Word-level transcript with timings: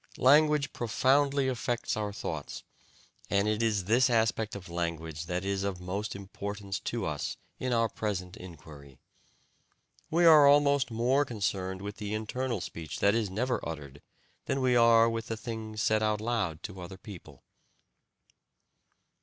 Language 0.17 0.73
profoundly 0.73 1.47
affects 1.47 1.95
our 1.95 2.11
thoughts, 2.11 2.63
and 3.29 3.47
it 3.47 3.61
is 3.61 3.83
this 3.85 4.09
aspect 4.09 4.55
of 4.55 4.67
language 4.67 5.27
that 5.27 5.45
is 5.45 5.63
of 5.63 5.79
most 5.79 6.15
importance 6.15 6.79
to 6.79 7.05
us 7.05 7.37
in 7.59 7.71
our 7.71 7.87
present 7.87 8.35
inquiry. 8.35 8.97
We 10.09 10.25
are 10.25 10.47
almost 10.47 10.89
more 10.89 11.23
concerned 11.23 11.83
with 11.83 11.97
the 11.97 12.15
internal 12.15 12.61
speech 12.61 12.97
that 12.99 13.13
is 13.13 13.29
never 13.29 13.59
uttered 13.63 14.01
than 14.45 14.59
we 14.59 14.75
are 14.75 15.07
with 15.07 15.27
the 15.27 15.37
things 15.37 15.83
said 15.83 16.01
out 16.01 16.19
loud 16.19 16.63
to 16.63 16.81
other 16.81 16.97
people. 16.97 17.43